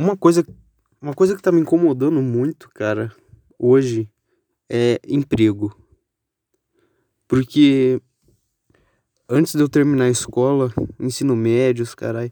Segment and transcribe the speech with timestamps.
[0.00, 0.46] Uma coisa,
[1.02, 3.12] uma coisa que tá me incomodando muito, cara,
[3.58, 4.08] hoje
[4.70, 5.76] é emprego.
[7.26, 8.00] Porque
[9.28, 12.30] antes de eu terminar a escola, ensino médio, caralho,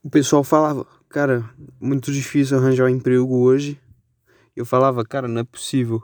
[0.00, 3.76] o pessoal falava, cara, muito difícil arranjar um emprego hoje.
[4.54, 6.00] Eu falava, cara, não é possível.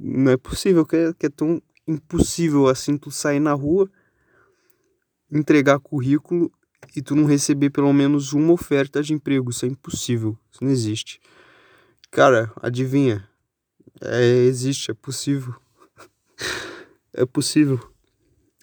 [0.00, 3.86] Não é possível que é, que é tão impossível assim tu sair na rua,
[5.30, 6.50] entregar currículo
[6.94, 9.50] e tu não receber pelo menos uma oferta de emprego.
[9.50, 10.36] Isso é impossível.
[10.50, 11.20] Isso não existe.
[12.10, 13.28] Cara, adivinha?
[14.00, 15.54] É, existe, é possível.
[17.12, 17.80] é possível.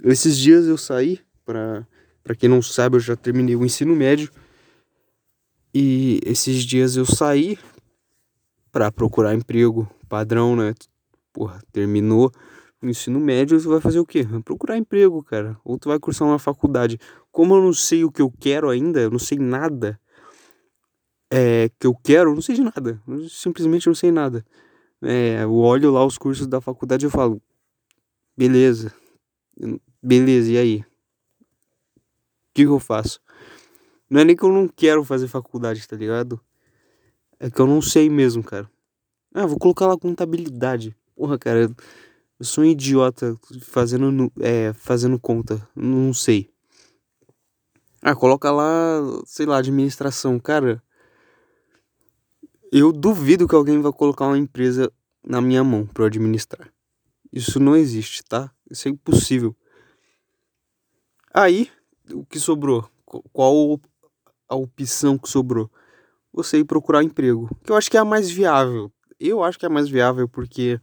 [0.04, 1.86] Esses dias eu saí, para
[2.38, 4.32] quem não sabe, eu já terminei o ensino médio.
[5.74, 7.58] E esses dias eu saí
[8.72, 10.74] para procurar emprego padrão, né?
[11.34, 12.32] Porra, terminou
[12.86, 14.24] o ensino médio, você vai fazer o quê?
[14.24, 15.58] Vai procurar emprego, cara.
[15.64, 17.00] Ou tu vai cursar uma faculdade.
[17.32, 20.00] Como eu não sei o que eu quero ainda, eu não sei nada
[21.32, 23.02] é, que eu quero, eu não sei de nada.
[23.08, 24.46] Eu simplesmente não sei nada.
[25.02, 27.42] É, eu olho lá os cursos da faculdade e falo,
[28.38, 28.94] beleza,
[30.02, 30.78] beleza, e aí?
[30.80, 30.86] O
[32.56, 33.20] que, que eu faço?
[34.10, 36.40] Não é nem que eu não quero fazer faculdade, tá ligado?
[37.40, 38.70] É que eu não sei mesmo, cara.
[39.34, 40.96] Ah, vou colocar lá contabilidade.
[41.16, 41.70] Porra, cara,
[42.40, 45.68] eu sou um idiota fazendo, é, fazendo conta.
[45.76, 46.50] Não sei.
[48.02, 50.40] Ah, coloca lá, sei lá, administração.
[50.40, 50.84] Cara,
[52.72, 54.92] eu duvido que alguém vai colocar uma empresa
[55.26, 56.72] na minha mão para administrar.
[57.32, 58.52] Isso não existe, tá?
[58.70, 59.56] Isso é impossível.
[61.34, 61.72] Aí,
[62.12, 62.90] o que sobrou?
[63.06, 63.80] Qual
[64.48, 65.72] a opção que sobrou?
[66.34, 67.50] Você ir procurar emprego.
[67.64, 68.92] Que eu acho que é a mais viável.
[69.20, 70.80] Eu acho que é a mais viável porque,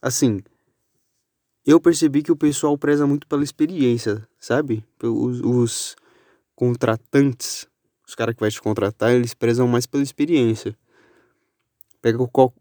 [0.00, 0.40] assim,
[1.66, 4.84] eu percebi que o pessoal preza muito pela experiência, sabe?
[5.02, 5.96] Os, os
[6.54, 7.66] contratantes,
[8.06, 10.76] os caras que vai te contratar, eles prezam mais pela experiência.
[12.00, 12.18] Pega,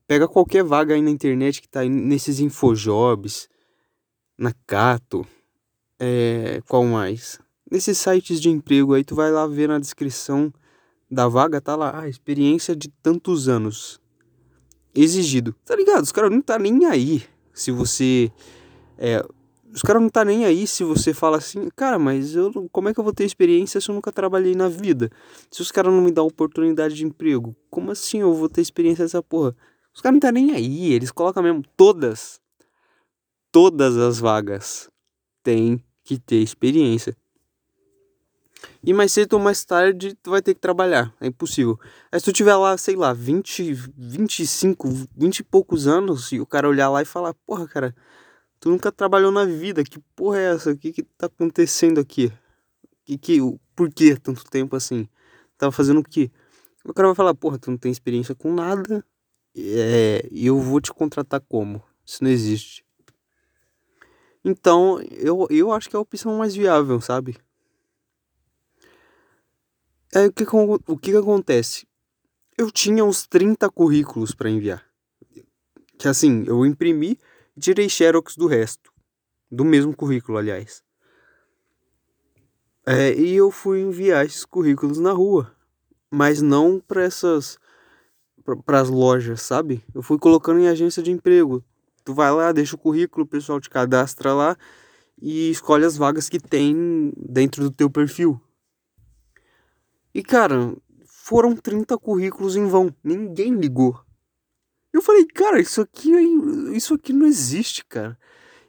[0.07, 3.47] pega qualquer vaga aí na internet que tá aí nesses infojobs,
[4.35, 5.25] na Cato,
[5.99, 7.39] é, qual mais?
[7.69, 10.51] Nesses sites de emprego aí, tu vai lá ver na descrição
[11.09, 14.01] da vaga, tá lá, ah, experiência de tantos anos.
[14.93, 15.55] Exigido.
[15.63, 16.03] Tá ligado?
[16.03, 17.23] Os caras não tá nem aí
[17.53, 18.31] se você
[18.97, 19.25] é,
[19.73, 22.93] os caras não tá nem aí se você fala assim, cara, mas eu como é
[22.93, 25.09] que eu vou ter experiência se eu nunca trabalhei na vida?
[25.51, 29.03] Se os caras não me dão oportunidade de emprego, como assim eu vou ter experiência
[29.03, 29.55] nessa porra?
[29.93, 32.39] Os caras não tá nem aí, eles colocam mesmo todas
[33.51, 34.89] todas as vagas
[35.41, 37.15] têm que ter experiência.
[38.83, 41.79] E mais cedo ou mais tarde tu vai ter que trabalhar, é impossível.
[42.11, 46.45] Aí se tu tiver lá, sei lá, 20, 25, 20 e poucos anos e o
[46.45, 47.95] cara olhar lá e falar, porra, cara,
[48.65, 49.83] Tu nunca trabalhou na vida.
[49.83, 50.71] Que porra é essa?
[50.71, 52.33] O que que tá acontecendo aqui?
[53.03, 53.37] Que que,
[53.75, 55.07] por que tanto tempo assim?
[55.55, 56.31] Tava fazendo o quê?
[56.83, 59.05] O cara vai falar, porra, tu não tem experiência com nada.
[59.55, 61.79] É, eu vou te contratar como?
[62.03, 62.83] Isso não existe.
[64.43, 67.37] Então, eu, eu acho que é a opção mais viável, sabe?
[70.11, 70.43] É, o, que,
[70.87, 71.85] o que, que acontece?
[72.57, 74.83] Eu tinha uns 30 currículos para enviar.
[75.99, 77.19] Que assim, eu imprimi
[77.59, 78.91] tirei xerox do resto.
[79.49, 80.83] Do mesmo currículo, aliás.
[82.85, 85.51] É, e eu fui enviar esses currículos na rua.
[86.11, 87.57] Mas não para essas.
[88.65, 89.83] para as lojas, sabe?
[89.93, 91.63] Eu fui colocando em agência de emprego.
[92.03, 94.55] Tu vai lá, deixa o currículo, o pessoal te cadastra lá
[95.19, 98.39] e escolhe as vagas que tem dentro do teu perfil.
[100.13, 102.93] E cara, foram 30 currículos em vão.
[103.03, 103.99] Ninguém ligou.
[104.95, 106.09] Eu falei, cara, isso aqui,
[106.73, 108.17] isso aqui não existe, cara.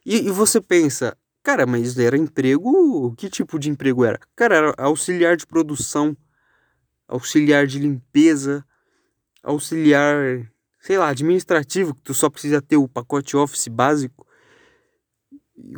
[0.05, 3.15] E, e você pensa, cara, mas era emprego?
[3.15, 4.19] Que tipo de emprego era?
[4.35, 6.17] Cara, era auxiliar de produção,
[7.07, 8.67] auxiliar de limpeza,
[9.41, 10.51] auxiliar,
[10.81, 14.27] sei lá, administrativo, que tu só precisa ter o pacote Office básico.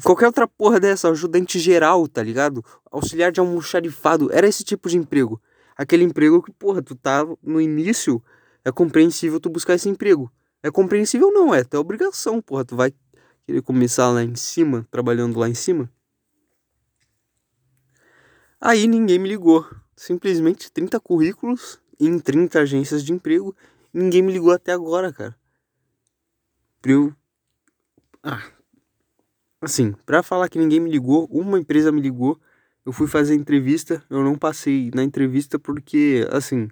[0.03, 2.65] Qualquer outra porra dessa, ajudante geral, tá ligado?
[2.91, 5.39] Auxiliar de almoxarifado, era esse tipo de emprego.
[5.77, 8.24] Aquele emprego que, porra, tu tá no início,
[8.65, 10.33] é compreensível tu buscar esse emprego.
[10.63, 12.65] É compreensível não, é até obrigação, porra.
[12.65, 12.93] Tu vai
[13.47, 15.91] querer começar lá em cima, trabalhando lá em cima?
[18.60, 19.65] Aí ninguém me ligou.
[19.97, 23.55] Simplesmente 30 currículos em 30 agências de emprego.
[23.93, 25.37] Ninguém me ligou até agora, cara.
[26.81, 27.15] Pra eu.
[28.22, 28.43] Ah.
[29.60, 32.41] Assim, pra falar que ninguém me ligou, uma empresa me ligou.
[32.84, 36.69] Eu fui fazer entrevista, eu não passei na entrevista porque, assim,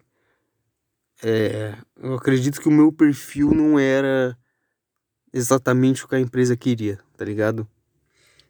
[1.22, 4.36] é, eu acredito que o meu perfil não era
[5.32, 7.68] exatamente o que a empresa queria, tá ligado?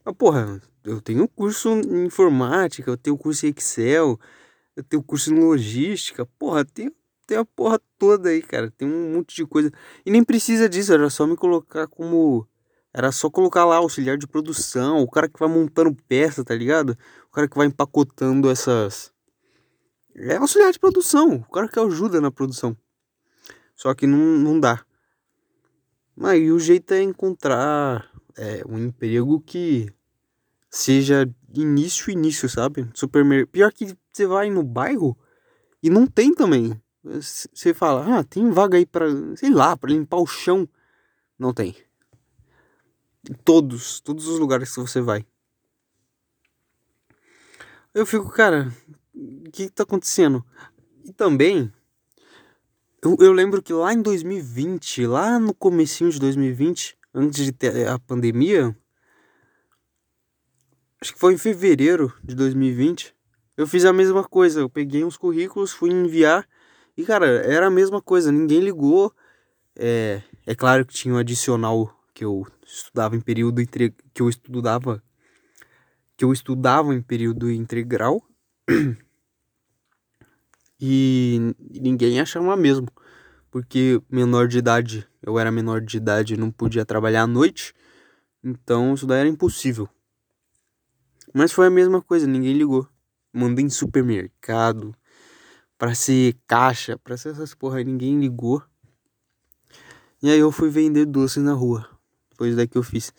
[0.05, 4.19] Mas, porra, eu tenho curso em informática, eu tenho curso em Excel,
[4.77, 6.93] eu tenho curso em logística, porra, tem,
[7.27, 8.71] tem a porra toda aí, cara.
[8.71, 9.71] Tem um monte de coisa.
[10.05, 12.47] E nem precisa disso, era só me colocar como.
[12.95, 16.97] Era só colocar lá auxiliar de produção, o cara que vai montando peça, tá ligado?
[17.29, 19.13] O cara que vai empacotando essas.
[20.19, 22.77] É auxiliar de produção, o cara que ajuda na produção.
[23.75, 24.85] Só que não, não dá.
[26.17, 29.93] Mas o jeito é encontrar é, um emprego que
[30.71, 32.89] seja início, início, sabe?
[32.95, 33.53] Supermercado.
[33.53, 35.17] Pior que você vai no bairro
[35.83, 36.81] e não tem também.
[37.05, 40.67] Você fala, ah, tem vaga aí pra, sei lá, pra limpar o chão.
[41.39, 41.77] Não tem.
[43.45, 45.27] Todos, todos os lugares que você vai.
[47.93, 48.73] Eu fico, cara,
[49.17, 50.45] o que, que tá acontecendo?
[51.05, 51.73] E também,
[53.03, 57.89] eu, eu lembro que lá em 2020, lá no comecinho de 2020, antes de ter
[57.89, 58.77] a pandemia,
[61.01, 63.15] acho que foi em fevereiro de 2020,
[63.57, 64.61] eu fiz a mesma coisa.
[64.61, 66.47] Eu peguei uns currículos, fui enviar
[66.97, 69.15] e, cara, era a mesma coisa, ninguém ligou.
[69.75, 74.29] É, é claro que tinha um adicional que eu estudava em período entre, que eu
[74.29, 75.03] estudava
[76.17, 78.23] que eu estudava em período integral
[80.81, 82.89] e ninguém achava mesmo,
[83.51, 87.75] porque menor de idade, eu era menor de idade, não podia trabalhar à noite,
[88.43, 89.89] então isso daí era impossível.
[91.35, 92.89] Mas foi a mesma coisa, ninguém ligou.
[93.33, 94.95] Mandei em supermercado,
[95.79, 98.63] pra ser caixa, pra ser essas porra, ninguém ligou.
[100.23, 101.89] E aí eu fui vender doces na rua.
[102.37, 103.13] Foi isso daí que eu fiz.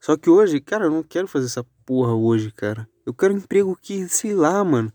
[0.00, 2.88] Só que hoje, cara, eu não quero fazer essa porra hoje, cara.
[3.04, 4.92] Eu quero um emprego que, sei lá, mano.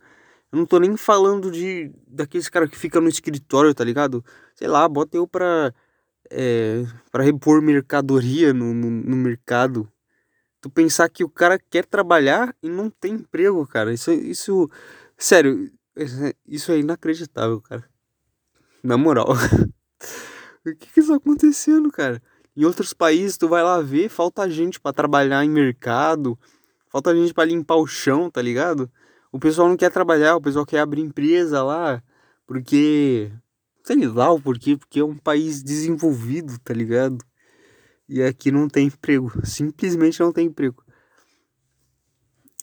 [0.52, 4.24] Eu não tô nem falando de daqueles caras que ficam no escritório, tá ligado?
[4.56, 5.74] Sei lá, bota eu pra.
[6.32, 9.92] É, pra repor mercadoria no, no, no mercado
[10.62, 13.94] tu pensar que o cara quer trabalhar e não tem emprego, cara.
[13.94, 14.70] Isso, isso,
[15.18, 15.72] sério,
[16.46, 17.84] isso é inacreditável, cara.
[18.84, 19.28] Na moral.
[20.66, 22.22] o que que está acontecendo, cara?
[22.56, 26.38] Em outros países, tu vai lá ver, falta gente para trabalhar em mercado,
[26.90, 28.92] falta gente para limpar o chão, tá ligado?
[29.32, 32.02] O pessoal não quer trabalhar, o pessoal quer abrir empresa lá,
[32.48, 33.32] porque
[33.84, 37.24] sei lá o porquê, porque é um país desenvolvido, tá ligado?
[38.08, 39.32] E aqui não tem emprego.
[39.46, 40.84] Simplesmente não tem emprego.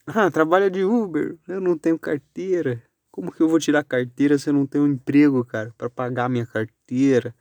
[0.06, 1.36] Ah, trabalha de Uber.
[1.48, 2.82] Eu não tenho carteira.
[3.10, 6.28] Como que eu vou tirar carteira se eu não tenho um emprego, cara, para pagar
[6.28, 7.34] minha carteira?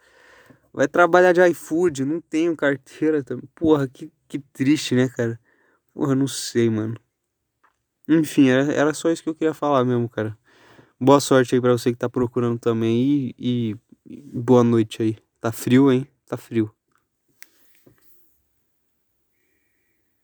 [0.72, 3.48] Vai trabalhar de iFood, não tenho carteira também.
[3.56, 5.40] Porra, que, que triste, né, cara?
[5.94, 6.96] Porra, não sei, mano.
[8.08, 10.38] Enfim, era, era só isso que eu queria falar mesmo, cara.
[11.00, 15.18] Boa sorte aí pra você que tá procurando também e, e, boa noite aí.
[15.42, 16.08] Tá frio, hein?
[16.28, 16.75] Tá frio.